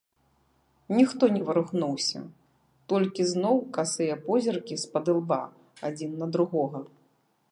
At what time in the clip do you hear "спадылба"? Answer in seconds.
4.87-5.39